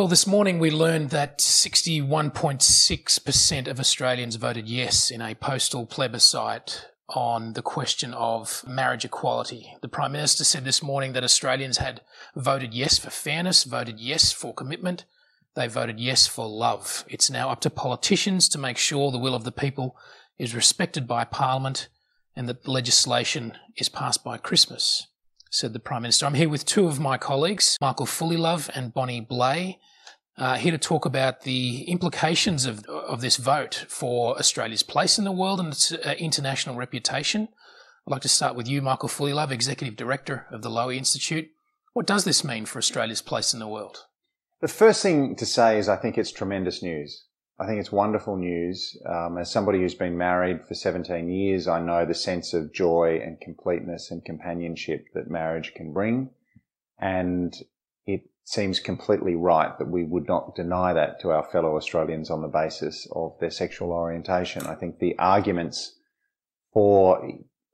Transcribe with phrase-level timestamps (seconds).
[0.00, 6.86] Well, this morning we learned that 61.6% of Australians voted yes in a postal plebiscite
[7.10, 9.76] on the question of marriage equality.
[9.82, 12.00] The Prime Minister said this morning that Australians had
[12.34, 15.04] voted yes for fairness, voted yes for commitment,
[15.54, 17.04] they voted yes for love.
[17.06, 19.98] It's now up to politicians to make sure the will of the people
[20.38, 21.88] is respected by Parliament
[22.34, 25.08] and that legislation is passed by Christmas,
[25.50, 26.24] said the Prime Minister.
[26.24, 29.78] I'm here with two of my colleagues, Michael Fullilove and Bonnie Bley,
[30.40, 35.24] uh, here to talk about the implications of, of this vote for Australia's place in
[35.24, 37.42] the world and its uh, international reputation.
[38.08, 41.48] I'd like to start with you, Michael Fullilove, Executive Director of the Lowy Institute.
[41.92, 44.06] What does this mean for Australia's place in the world?
[44.62, 47.26] The first thing to say is I think it's tremendous news.
[47.58, 48.96] I think it's wonderful news.
[49.06, 53.20] Um, as somebody who's been married for 17 years, I know the sense of joy
[53.22, 56.30] and completeness and companionship that marriage can bring.
[56.98, 57.54] And
[58.06, 62.42] it seems completely right that we would not deny that to our fellow Australians on
[62.42, 64.66] the basis of their sexual orientation.
[64.66, 65.94] I think the arguments
[66.72, 67.24] for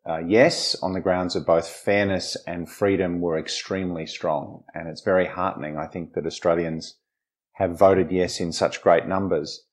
[0.06, 4.64] uh, yes on the grounds of both fairness and freedom were extremely strong.
[4.74, 6.97] And it's very heartening, I think, that Australians
[7.52, 9.64] have voted yes in such great numbers.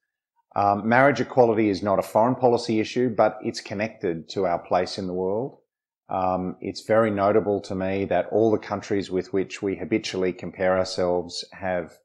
[0.56, 4.98] Um, marriage equality is not a foreign policy issue, but it's connected to our place
[4.98, 5.58] in the world.
[6.10, 10.78] Um, it's very notable to me that all the countries with which we habitually compare
[10.78, 11.98] ourselves have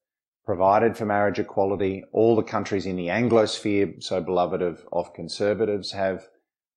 [0.44, 2.04] provided for marriage equality.
[2.12, 6.26] All the countries in the Anglosphere, so beloved of, of conservatives, have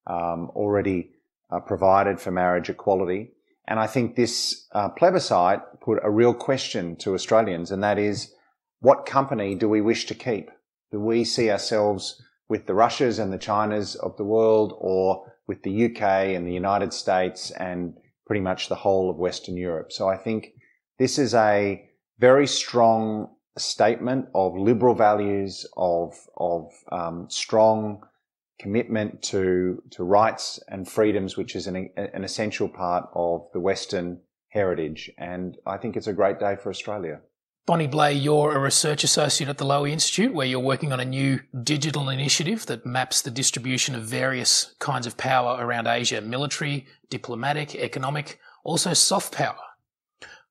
[0.07, 1.11] um, already
[1.49, 3.31] uh, provided for marriage equality.
[3.67, 8.33] And I think this uh, plebiscite put a real question to Australians, and that is,
[8.79, 10.49] what company do we wish to keep?
[10.91, 12.21] Do we see ourselves
[12.51, 16.01] with the Russias and the Chinas of the world or with the UK
[16.35, 17.93] and the United States and
[18.27, 19.93] pretty much the whole of Western Europe?
[19.93, 20.49] So I think
[20.99, 21.81] this is a
[22.19, 28.01] very strong statement of liberal values, of, of um, strong
[28.59, 34.19] commitment to, to rights and freedoms, which is an, an essential part of the Western
[34.49, 35.09] heritage.
[35.17, 37.21] And I think it's a great day for Australia.
[37.67, 41.05] Bonnie Bley, you're a research associate at the Lowy Institute, where you're working on a
[41.05, 46.87] new digital initiative that maps the distribution of various kinds of power around Asia military,
[47.11, 49.59] diplomatic, economic, also soft power.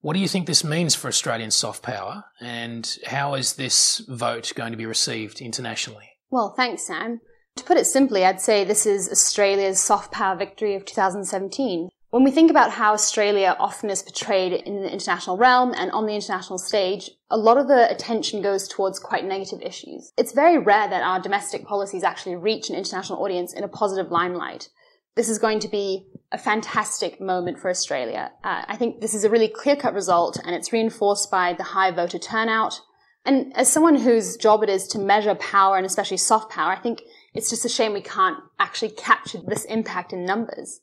[0.03, 4.53] What do you think this means for Australian soft power, and how is this vote
[4.54, 6.10] going to be received internationally?
[6.31, 7.21] Well, thanks, Sam.
[7.56, 11.91] To put it simply, I'd say this is Australia's soft power victory of 2017.
[12.10, 16.06] When we think about how Australia often is portrayed in the international realm and on
[16.06, 20.12] the international stage, a lot of the attention goes towards quite negative issues.
[20.19, 24.10] It's very rare that our domestic policies actually reach an international audience in a positive
[24.10, 24.71] limelight.
[25.15, 28.32] This is going to be a fantastic moment for Australia.
[28.42, 31.92] Uh, I think this is a really clear-cut result and it's reinforced by the high
[31.92, 32.81] voter turnout.
[33.25, 36.81] And as someone whose job it is to measure power and especially soft power, I
[36.81, 37.03] think
[37.34, 40.81] it's just a shame we can't actually capture this impact in numbers.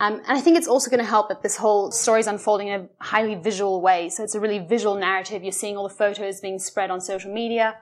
[0.00, 2.68] Um, and I think it's also going to help that this whole story is unfolding
[2.68, 4.08] in a highly visual way.
[4.08, 5.42] So it's a really visual narrative.
[5.42, 7.76] You're seeing all the photos being spread on social media.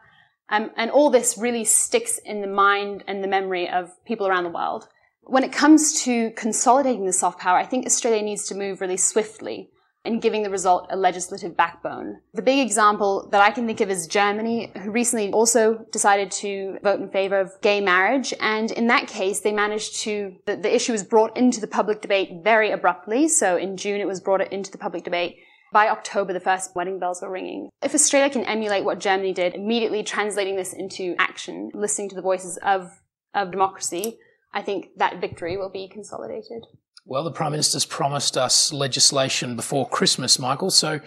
[0.49, 4.45] Um, and all this really sticks in the mind and the memory of people around
[4.45, 4.89] the world.
[5.23, 8.97] When it comes to consolidating the soft power, I think Australia needs to move really
[8.97, 9.71] swiftly
[10.07, 12.21] and giving the result a legislative backbone.
[12.35, 16.79] The big example that I can think of is Germany, who recently also decided to
[16.83, 18.33] vote in favor of gay marriage.
[18.41, 22.01] And in that case, they managed to, the, the issue was brought into the public
[22.01, 23.29] debate very abruptly.
[23.29, 25.37] So in June, it was brought into the public debate.
[25.73, 27.69] By October, the first wedding bells were ringing.
[27.83, 32.23] If Australia can emulate what Germany did, immediately translating this into action, listening to the
[32.23, 33.01] voices of,
[33.35, 34.19] of democracy,
[34.55, 36.65] I think that victory will be consolidated.
[37.09, 40.71] Well, the Prime Minister's promised us legislation before Christmas, Michael.
[40.71, 40.99] So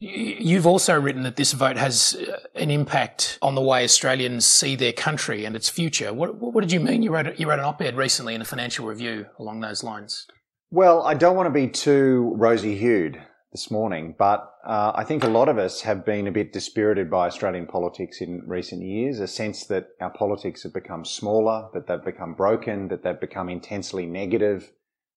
[0.00, 4.74] you've also written that this vote has uh, an impact on the way Australians see
[4.74, 6.12] their country and its future.
[6.12, 7.04] What, what did you mean?
[7.04, 10.26] You wrote, you wrote an op-ed recently in the Financial Review along those lines.
[10.72, 15.28] Well, I don't want to be too rosy-hued this morning, but uh, I think a
[15.28, 19.28] lot of us have been a bit dispirited by Australian politics in recent years, a
[19.28, 24.04] sense that our politics have become smaller, that they've become broken, that they've become intensely
[24.04, 24.72] negative,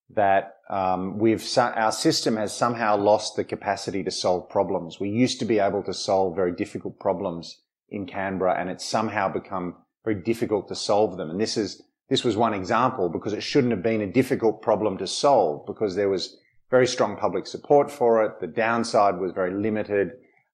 [0.10, 5.00] that um, we've our system has somehow lost the capacity to solve problems.
[5.00, 9.30] We used to be able to solve very difficult problems in Canberra, and it's somehow
[9.30, 11.30] become very difficult to solve them.
[11.30, 14.98] And this is this was one example because it shouldn't have been a difficult problem
[14.98, 16.38] to solve because there was
[16.70, 18.40] very strong public support for it.
[18.40, 20.12] The downside was very limited.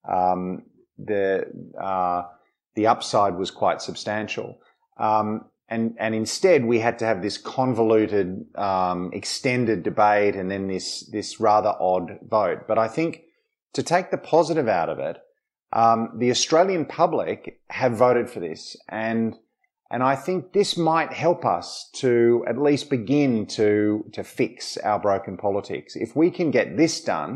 [0.08, 0.64] Um,
[0.98, 1.46] the
[1.80, 2.24] uh,
[2.76, 4.58] the upside was quite substantial.
[4.98, 10.68] Um, and and instead we had to have this convoluted, um, extended debate, and then
[10.68, 12.60] this this rather odd vote.
[12.68, 13.12] But I think
[13.74, 15.18] to take the positive out of it,
[15.84, 17.40] Um, the Australian public
[17.70, 19.36] have voted for this, and
[19.90, 22.12] and I think this might help us to
[22.48, 23.70] at least begin to
[24.16, 25.96] to fix our broken politics.
[25.96, 27.34] If we can get this done,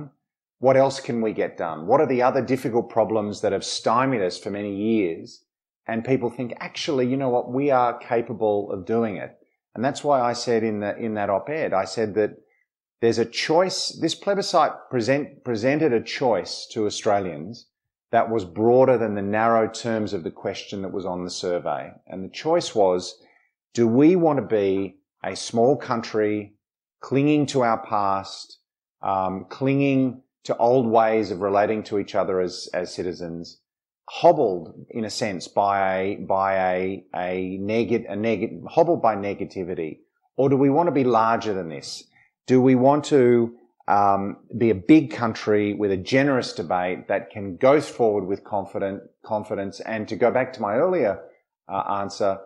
[0.60, 1.80] what else can we get done?
[1.88, 5.44] What are the other difficult problems that have stymied us for many years?
[5.88, 7.52] And people think, actually, you know what?
[7.52, 9.38] We are capable of doing it.
[9.74, 12.32] And that's why I said in the, in that op-ed, I said that
[13.00, 13.98] there's a choice.
[14.02, 17.68] This plebiscite present, presented a choice to Australians
[18.12, 21.92] that was broader than the narrow terms of the question that was on the survey.
[22.08, 23.18] And the choice was,
[23.74, 26.54] do we want to be a small country
[27.02, 28.60] clinging to our past,
[29.02, 33.60] um, clinging to old ways of relating to each other as, as citizens,
[34.10, 40.00] hobbled in a sense by a, by a, a negative, a negative, hobbled by negativity?
[40.36, 42.04] Or do we want to be larger than this?
[42.46, 43.56] Do we want to
[43.88, 49.04] um, be a big country with a generous debate that can go forward with confident
[49.26, 51.20] confidence and to go back to my earlier
[51.70, 52.40] uh, answer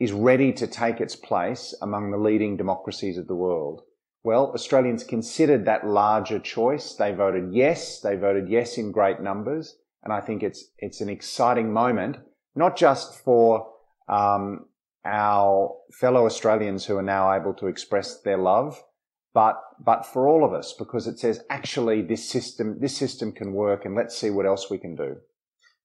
[0.00, 3.82] is ready to take its place among the leading democracies of the world.
[4.24, 6.94] Well, Australians considered that larger choice.
[6.94, 8.00] They voted yes.
[8.00, 9.76] They voted yes in great numbers.
[10.04, 12.18] And I think it's, it's an exciting moment,
[12.54, 13.66] not just for,
[14.08, 14.66] um,
[15.04, 18.82] our fellow Australians who are now able to express their love,
[19.34, 23.52] but but for all of us because it says actually this system this system can
[23.52, 25.16] work and let's see what else we can do.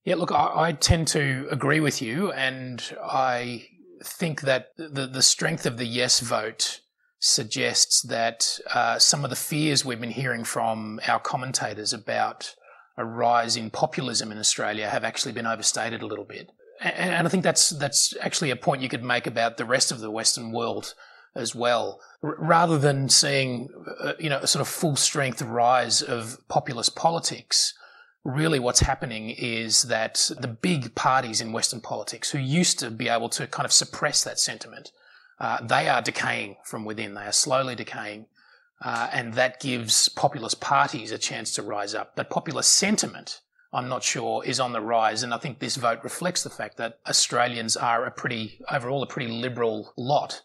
[0.05, 3.67] Yeah, look, I, I tend to agree with you, and I
[4.03, 6.81] think that the the strength of the yes vote
[7.21, 12.55] suggests that uh, some of the fears we've been hearing from our commentators about
[12.99, 16.51] a rise in populism in Australia have actually been overstated a little bit.
[16.81, 19.99] And, I think that's that's actually a point you could make about the rest of
[19.99, 20.93] the Western world
[21.35, 23.69] as well, R- rather than seeing
[24.01, 27.73] uh, you know a sort of full strength rise of populist politics.
[28.25, 33.07] Really, what's happening is that the big parties in Western politics, who used to be
[33.07, 34.91] able to kind of suppress that sentiment,
[35.39, 37.13] uh, they are decaying from within.
[37.13, 38.25] They are slowly decaying.
[38.81, 42.15] Uh, and that gives populist parties a chance to rise up.
[42.15, 43.41] But populist sentiment,
[43.73, 45.21] I'm not sure, is on the rise.
[45.21, 49.07] And I think this vote reflects the fact that Australians are a pretty, overall, a
[49.07, 50.41] pretty liberal lot.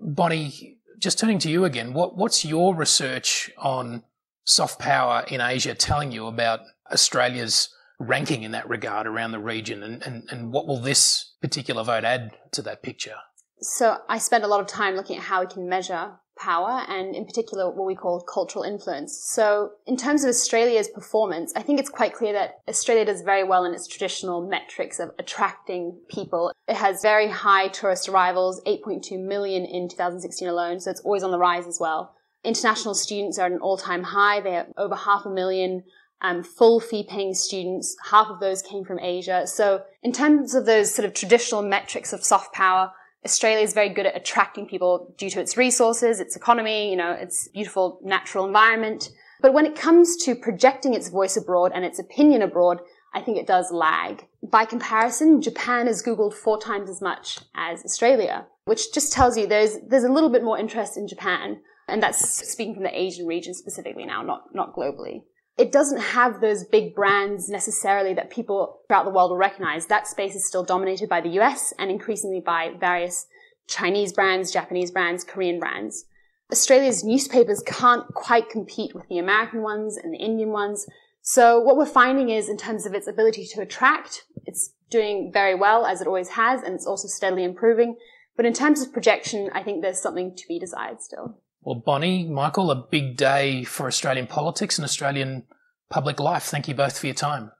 [0.00, 4.04] Bonnie, just turning to you again, what, what's your research on
[4.44, 6.60] soft power in Asia telling you about
[6.90, 7.68] Australia's
[7.98, 9.82] ranking in that regard around the region?
[9.82, 13.16] And, and, and what will this particular vote add to that picture?
[13.60, 17.14] So I spent a lot of time looking at how we can measure power and
[17.14, 19.16] in particular what we call cultural influence.
[19.16, 23.44] So in terms of Australia's performance, I think it's quite clear that Australia does very
[23.44, 26.52] well in its traditional metrics of attracting people.
[26.66, 31.30] It has very high tourist arrivals, 8.2 million in 2016 alone, so it's always on
[31.30, 32.14] the rise as well.
[32.42, 34.40] International students are at an all-time high.
[34.40, 35.84] They are over half a million
[36.22, 37.96] um, full fee paying students.
[38.10, 39.46] Half of those came from Asia.
[39.46, 42.92] So in terms of those sort of traditional metrics of soft power,
[43.24, 47.12] Australia is very good at attracting people due to its resources, its economy, you know,
[47.12, 49.10] its beautiful natural environment.
[49.42, 52.80] But when it comes to projecting its voice abroad and its opinion abroad,
[53.12, 54.26] I think it does lag.
[54.42, 59.46] By comparison, Japan is Googled four times as much as Australia, which just tells you
[59.46, 61.60] there's, there's a little bit more interest in Japan.
[61.88, 65.22] And that's speaking from the Asian region specifically now, not, not globally
[65.60, 69.84] it doesn't have those big brands necessarily that people throughout the world will recognize.
[69.84, 73.26] That space is still dominated by the US and increasingly by various
[73.68, 76.06] Chinese brands, Japanese brands, Korean brands.
[76.50, 80.86] Australia's newspapers can't quite compete with the American ones and the Indian ones.
[81.20, 85.54] So what we're finding is in terms of its ability to attract, it's doing very
[85.54, 87.96] well as it always has, and it's also steadily improving.
[88.34, 91.38] But in terms of projection, I think there's something to be desired still.
[91.62, 95.44] Well, Bonnie, Michael, a big day for Australian politics and Australian
[95.90, 96.44] public life.
[96.44, 97.52] Thank you both for your time.